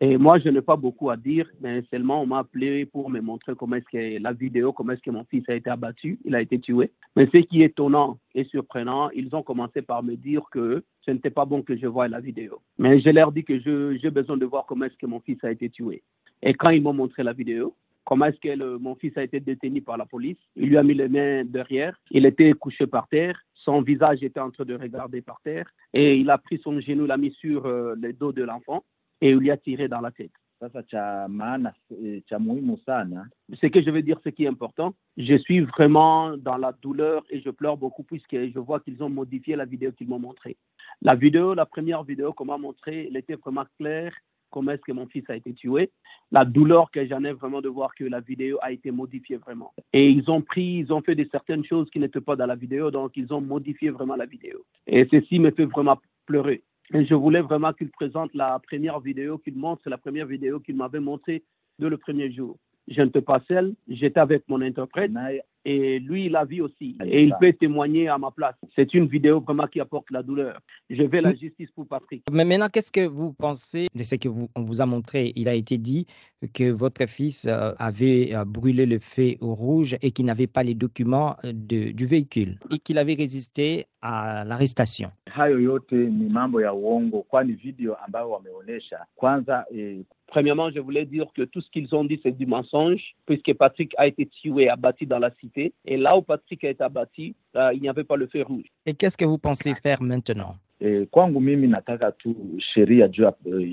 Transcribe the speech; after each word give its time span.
Et 0.00 0.18
moi, 0.18 0.38
je 0.38 0.48
n'ai 0.48 0.60
pas 0.60 0.76
beaucoup 0.76 1.10
à 1.10 1.16
dire, 1.16 1.48
mais 1.60 1.82
seulement 1.90 2.22
on 2.22 2.26
m'a 2.26 2.40
appelé 2.40 2.86
pour 2.86 3.08
me 3.08 3.20
montrer 3.20 3.54
comment 3.54 3.76
est-ce 3.76 3.86
que 3.90 4.22
la 4.22 4.32
vidéo, 4.32 4.72
comment 4.72 4.92
est-ce 4.92 5.02
que 5.02 5.10
mon 5.10 5.24
fils 5.24 5.48
a 5.48 5.54
été 5.54 5.70
abattu, 5.70 6.18
il 6.24 6.34
a 6.34 6.40
été 6.40 6.58
tué. 6.58 6.90
Mais 7.14 7.28
ce 7.32 7.38
qui 7.38 7.62
est 7.62 7.66
étonnant 7.66 8.18
et 8.34 8.44
surprenant, 8.44 9.10
ils 9.10 9.34
ont 9.34 9.42
commencé 9.42 9.82
par 9.82 10.02
me 10.02 10.16
dire 10.16 10.42
que 10.50 10.82
ce 11.02 11.10
n'était 11.12 11.30
pas 11.30 11.44
bon 11.44 11.62
que 11.62 11.76
je 11.76 11.86
voie 11.86 12.08
la 12.08 12.20
vidéo. 12.20 12.60
Mais 12.78 13.00
je 13.00 13.10
leur 13.10 13.30
dis 13.32 13.44
que 13.44 13.58
j'ai 13.60 14.10
besoin 14.10 14.36
de 14.36 14.44
voir 14.44 14.66
comment 14.66 14.86
est-ce 14.86 14.96
que 14.96 15.06
mon 15.06 15.20
fils 15.20 15.42
a 15.44 15.52
été 15.52 15.70
tué. 15.70 16.02
Et 16.42 16.52
quand 16.52 16.70
ils 16.70 16.82
m'ont 16.82 16.92
montré 16.92 17.22
la 17.22 17.32
vidéo, 17.32 17.74
comment 18.04 18.26
est-ce 18.26 18.40
que 18.40 18.76
mon 18.78 18.96
fils 18.96 19.16
a 19.16 19.22
été 19.22 19.40
détenu 19.40 19.82
par 19.82 19.96
la 19.96 20.04
police, 20.06 20.38
il 20.56 20.68
lui 20.68 20.76
a 20.76 20.82
mis 20.82 20.94
les 20.94 21.08
mains 21.08 21.44
derrière, 21.44 21.98
il 22.10 22.26
était 22.26 22.52
couché 22.52 22.86
par 22.86 23.08
terre, 23.08 23.38
son 23.66 23.82
visage 23.82 24.22
était 24.22 24.40
en 24.40 24.50
train 24.50 24.64
de 24.64 24.74
regarder 24.74 25.20
par 25.20 25.40
terre, 25.42 25.68
et 25.92 26.16
il 26.16 26.30
a 26.30 26.38
pris 26.38 26.58
son 26.62 26.80
genou, 26.80 27.04
l'a 27.04 27.18
mis 27.18 27.32
sur 27.32 27.66
euh, 27.66 27.94
le 28.00 28.12
dos 28.12 28.32
de 28.32 28.44
l'enfant, 28.44 28.84
et 29.20 29.30
il 29.30 29.36
lui 29.36 29.50
a 29.50 29.56
tiré 29.56 29.88
dans 29.88 30.00
la 30.00 30.12
tête. 30.12 30.32
eh, 31.90 32.22
Ce 33.62 33.66
que 33.66 33.82
je 33.82 33.90
veux 33.90 34.02
dire, 34.02 34.18
ce 34.24 34.30
qui 34.30 34.44
est 34.44 34.48
important, 34.48 34.94
je 35.18 35.36
suis 35.36 35.60
vraiment 35.60 36.36
dans 36.38 36.56
la 36.56 36.72
douleur 36.72 37.24
et 37.28 37.40
je 37.40 37.50
pleure 37.50 37.76
beaucoup 37.76 38.04
puisque 38.04 38.38
je 38.54 38.58
vois 38.58 38.80
qu'ils 38.80 39.02
ont 39.02 39.10
modifié 39.10 39.54
la 39.56 39.66
vidéo 39.66 39.92
qu'ils 39.92 40.08
m'ont 40.08 40.18
montrée. 40.18 40.56
La 41.02 41.14
vidéo, 41.14 41.52
la 41.52 41.66
première 41.66 42.04
vidéo 42.04 42.32
qu'on 42.32 42.46
m'a 42.46 42.56
montrée, 42.56 43.08
elle 43.08 43.18
était 43.18 43.34
vraiment 43.34 43.66
claire 43.78 44.14
comment 44.56 44.70
est-ce 44.70 44.80
que 44.80 44.92
mon 44.92 45.06
fils 45.06 45.28
a 45.28 45.36
été 45.36 45.52
tué. 45.52 45.90
La 46.32 46.46
douleur 46.46 46.90
que 46.90 47.06
j'en 47.06 47.22
ai 47.24 47.32
vraiment 47.32 47.60
de 47.60 47.68
voir 47.68 47.94
que 47.94 48.04
la 48.04 48.20
vidéo 48.20 48.56
a 48.62 48.72
été 48.72 48.90
modifiée 48.90 49.36
vraiment. 49.36 49.74
Et 49.92 50.08
ils 50.08 50.30
ont 50.30 50.40
pris, 50.40 50.78
ils 50.78 50.94
ont 50.94 51.02
fait 51.02 51.14
de 51.14 51.28
certaines 51.30 51.62
choses 51.62 51.90
qui 51.90 51.98
n'étaient 51.98 52.22
pas 52.22 52.36
dans 52.36 52.46
la 52.46 52.54
vidéo, 52.54 52.90
donc 52.90 53.12
ils 53.16 53.34
ont 53.34 53.42
modifié 53.42 53.90
vraiment 53.90 54.16
la 54.16 54.24
vidéo. 54.24 54.64
Et 54.86 55.06
ceci 55.10 55.38
me 55.38 55.50
fait 55.50 55.66
vraiment 55.66 55.98
pleurer. 56.24 56.62
Et 56.94 57.04
je 57.04 57.14
voulais 57.14 57.42
vraiment 57.42 57.74
qu'ils 57.74 57.90
présentent 57.90 58.32
la 58.32 58.58
première 58.58 58.98
vidéo, 58.98 59.36
qu'ils 59.36 59.58
montrent 59.58 59.90
la 59.90 59.98
première 59.98 60.26
vidéo 60.26 60.58
qu'ils 60.60 60.76
m'avaient 60.76 61.00
montrée 61.00 61.42
de 61.78 61.86
le 61.86 61.98
premier 61.98 62.32
jour. 62.32 62.56
Je 62.88 63.02
n'étais 63.02 63.20
pas 63.20 63.42
seul, 63.46 63.74
j'étais 63.88 64.20
avec 64.20 64.44
mon 64.48 64.62
interprète 64.62 65.12
et 65.66 65.98
lui, 65.98 66.26
il 66.26 66.36
a 66.36 66.44
vu 66.44 66.60
aussi. 66.62 66.96
Et 67.04 67.24
il 67.24 67.34
peut 67.40 67.52
témoigner 67.52 68.06
à 68.06 68.16
ma 68.18 68.30
place. 68.30 68.54
C'est 68.76 68.94
une 68.94 69.06
vidéo 69.08 69.40
vraiment 69.40 69.66
qui 69.66 69.80
apporte 69.80 70.08
la 70.12 70.22
douleur. 70.22 70.60
Je 70.88 71.02
veux 71.02 71.20
la 71.20 71.34
justice 71.34 71.70
pour 71.74 71.88
Patrick. 71.88 72.22
Mais 72.30 72.44
maintenant, 72.44 72.68
qu'est-ce 72.72 72.92
que 72.92 73.04
vous 73.06 73.32
pensez 73.32 73.88
de 73.92 74.02
ce 74.04 74.14
que 74.14 74.28
vous, 74.28 74.48
on 74.54 74.62
vous 74.62 74.80
a 74.80 74.86
montré? 74.86 75.32
Il 75.34 75.48
a 75.48 75.54
été 75.54 75.76
dit 75.76 76.06
que 76.54 76.70
votre 76.70 77.06
fils 77.06 77.46
euh, 77.46 77.72
avait 77.78 78.32
euh, 78.32 78.44
brûlé 78.44 78.86
le 78.86 79.00
feu 79.00 79.34
au 79.40 79.54
rouge 79.56 79.96
et 80.02 80.12
qu'il 80.12 80.26
n'avait 80.26 80.46
pas 80.46 80.62
les 80.62 80.74
documents 80.74 81.34
euh, 81.44 81.52
de- 81.52 81.90
du 81.90 82.06
véhicule 82.06 82.60
et 82.72 82.78
qu'il 82.78 82.98
avait 82.98 83.14
résisté 83.14 83.86
à 84.02 84.44
l'arrestation. 84.44 85.10
Premièrement, 90.26 90.70
je 90.70 90.80
voulais 90.80 91.04
dire 91.04 91.26
que 91.34 91.42
tout 91.42 91.60
ce 91.60 91.70
qu'ils 91.70 91.94
ont 91.94 92.04
dit, 92.04 92.18
c'est 92.22 92.36
du 92.36 92.46
mensonge, 92.46 93.14
puisque 93.26 93.54
Patrick 93.54 93.94
a 93.96 94.08
été 94.08 94.26
tué, 94.26 94.68
abattu 94.68 95.06
dans 95.06 95.20
la 95.20 95.30
cité. 95.40 95.72
Et 95.84 95.96
là 95.96 96.16
où 96.16 96.22
Patrick 96.22 96.64
a 96.64 96.70
été 96.70 96.82
abattu, 96.82 97.34
euh, 97.54 97.72
il 97.74 97.80
n'y 97.80 97.88
avait 97.88 98.04
pas 98.04 98.16
le 98.16 98.26
feu 98.26 98.42
rouge. 98.42 98.66
Et 98.86 98.94
qu'est-ce 98.94 99.16
que 99.16 99.24
vous 99.24 99.38
pensez 99.38 99.74
faire 99.74 100.02
maintenant? 100.02 100.56
Eh, 100.80 101.06
kwangu 101.10 101.40
mimi 101.40 101.66
nataka 101.68 102.12
tu 102.12 102.34
sheria 102.58 103.08
juu 103.08 103.22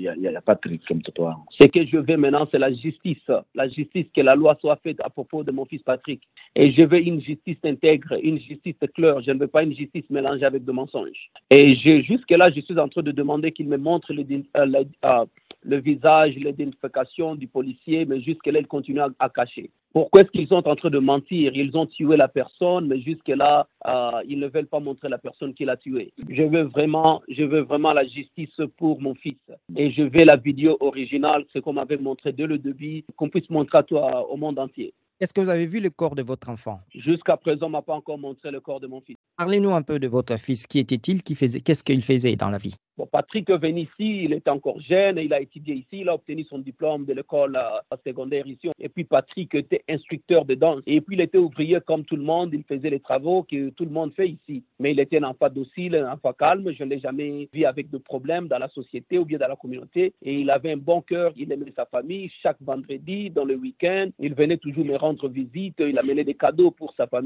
ya, 0.00 0.14
ya, 0.20 0.40
Patrick 0.40 0.90
mtoto 0.90 1.22
wangu. 1.22 1.44
Ce 1.50 1.66
que 1.68 1.84
je 1.86 1.98
veux 1.98 2.16
maintenant, 2.16 2.46
c'est 2.50 2.58
la 2.58 2.72
justice. 2.72 3.30
La 3.54 3.68
justice, 3.68 4.06
que 4.14 4.20
la 4.22 4.34
loi 4.34 4.56
soit 4.60 4.76
faite 4.76 5.00
à 5.04 5.10
propos 5.10 5.44
de 5.44 5.52
mon 5.52 5.64
fils 5.64 5.82
Patrick. 5.82 6.22
Et 6.56 6.72
je 6.72 6.82
veux 6.82 7.00
une 7.00 7.20
justice 7.20 7.58
intègre, 7.64 8.16
une 8.22 8.38
justice 8.38 8.76
claire. 8.94 9.20
Je 9.22 9.32
ne 9.32 9.38
veux 9.38 9.48
pas 9.48 9.62
une 9.62 9.74
justice 9.74 10.08
mélangée 10.10 10.44
avec 10.44 10.64
de 10.64 10.72
mensonges. 10.72 11.30
Et 11.50 11.74
je- 11.76 12.02
jusque-là, 12.02 12.50
je 12.50 12.60
suis 12.60 12.78
en 12.78 12.88
train 12.88 13.02
de 13.02 13.12
demander 13.12 13.52
qu'il 13.52 13.68
me 13.68 13.76
montre 13.76 14.12
le, 14.12 14.22
euh, 14.56 14.84
euh, 15.04 15.24
le 15.64 15.78
visage, 15.80 16.34
l'identification 16.36 17.34
du 17.34 17.46
policier, 17.48 18.04
mais 18.04 18.20
jusque-là, 18.20 18.60
il 18.60 18.66
continue 18.66 19.00
à, 19.00 19.08
à 19.18 19.28
cacher. 19.28 19.70
Pourquoi 19.92 20.22
est-ce 20.22 20.30
qu'ils 20.30 20.48
sont 20.48 20.66
en 20.66 20.74
train 20.76 20.90
de 20.90 20.98
mentir? 20.98 21.52
Ils 21.54 21.76
ont 21.76 21.86
tué 21.86 22.16
la 22.16 22.28
personne, 22.28 22.88
mais 22.88 23.00
jusque-là, 23.00 23.66
euh, 23.86 24.22
ils 24.28 24.38
ne 24.40 24.48
veulent 24.48 24.66
pas 24.66 24.80
montrer 24.80 25.08
la 25.08 25.18
personne 25.18 25.54
qui 25.54 25.64
l'a 25.64 25.76
tué. 25.76 26.12
Je 26.28 26.42
veux 26.42 26.62
vraiment, 26.62 27.22
je 27.28 27.44
veux 27.44 27.60
vraiment 27.60 27.92
la 27.92 28.04
justice 28.04 28.60
pour 28.76 29.00
mon 29.00 29.14
fils. 29.14 29.38
Et 29.76 29.92
je 29.92 30.02
veux 30.02 30.24
la 30.24 30.36
vidéo 30.36 30.76
originale, 30.80 31.44
ce 31.52 31.60
qu'on 31.60 31.74
m'avait 31.74 31.96
montré 31.96 32.32
dès 32.32 32.46
le 32.46 32.58
début, 32.58 33.04
qu'on 33.16 33.28
puisse 33.28 33.48
montrer 33.50 33.78
à 33.78 33.82
toi, 33.84 34.28
au 34.30 34.36
monde 34.36 34.58
entier. 34.58 34.92
Est-ce 35.20 35.32
que 35.32 35.40
vous 35.40 35.48
avez 35.48 35.66
vu 35.66 35.78
le 35.80 35.90
corps 35.90 36.16
de 36.16 36.22
votre 36.22 36.50
enfant? 36.50 36.80
Jusqu'à 36.92 37.36
présent, 37.36 37.66
on 37.66 37.70
m'a 37.70 37.82
pas 37.82 37.94
encore 37.94 38.18
montré 38.18 38.50
le 38.50 38.60
corps 38.60 38.80
de 38.80 38.88
mon 38.88 39.00
fils. 39.00 39.13
Parlez-nous 39.36 39.74
un 39.74 39.82
peu 39.82 39.98
de 39.98 40.06
votre 40.06 40.38
fils. 40.38 40.64
Qui 40.66 40.78
était-il? 40.78 41.22
Qu'est-ce 41.22 41.82
qu'il 41.82 42.02
faisait 42.02 42.36
dans 42.36 42.50
la 42.50 42.58
vie? 42.58 42.76
Patrick 43.10 43.50
venu 43.50 43.80
ici, 43.82 44.24
il 44.24 44.32
était 44.32 44.50
encore 44.50 44.80
jeune, 44.80 45.18
il 45.18 45.32
a 45.32 45.40
étudié 45.40 45.74
ici, 45.74 46.02
il 46.02 46.08
a 46.08 46.14
obtenu 46.14 46.44
son 46.44 46.58
diplôme 46.58 47.04
de 47.04 47.12
l'école 47.12 47.56
euh, 47.56 47.96
secondaire 48.06 48.46
ici. 48.46 48.70
Et 48.78 48.88
puis 48.88 49.04
Patrick 49.04 49.52
était 49.54 49.82
instructeur 49.88 50.44
de 50.44 50.54
danse. 50.54 50.82
Et 50.86 51.00
puis 51.00 51.16
il 51.16 51.20
était 51.20 51.38
ouvrier 51.38 51.78
comme 51.84 52.04
tout 52.04 52.16
le 52.16 52.22
monde, 52.22 52.50
il 52.52 52.62
faisait 52.62 52.90
les 52.90 53.00
travaux 53.00 53.42
que 53.42 53.70
tout 53.70 53.84
le 53.84 53.90
monde 53.90 54.12
fait 54.14 54.28
ici. 54.28 54.62
Mais 54.78 54.92
il 54.92 55.00
était 55.00 55.18
un 55.18 55.24
enfant 55.24 55.48
docile, 55.48 55.96
un 55.96 56.12
enfant 56.12 56.32
calme, 56.32 56.70
je 56.72 56.84
ne 56.84 56.90
l'ai 56.90 57.00
jamais 57.00 57.48
vu 57.52 57.64
avec 57.64 57.90
de 57.90 57.98
problèmes 57.98 58.46
dans 58.46 58.58
la 58.58 58.68
société 58.68 59.18
ou 59.18 59.24
bien 59.24 59.38
dans 59.38 59.48
la 59.48 59.56
communauté. 59.56 60.14
Et 60.22 60.40
il 60.40 60.50
avait 60.50 60.72
un 60.72 60.76
bon 60.76 61.00
cœur, 61.00 61.32
il 61.36 61.50
aimait 61.50 61.72
sa 61.74 61.86
famille. 61.86 62.30
Chaque 62.42 62.60
vendredi, 62.60 63.30
dans 63.30 63.44
le 63.44 63.56
week-end, 63.56 64.10
il 64.20 64.34
venait 64.34 64.58
toujours 64.58 64.84
me 64.84 64.96
rendre 64.96 65.28
visite, 65.28 65.76
il 65.80 65.98
amenait 65.98 66.24
des 66.24 66.34
cadeaux 66.34 66.70
pour 66.70 66.94
sa 66.96 67.08
famille. 67.08 67.24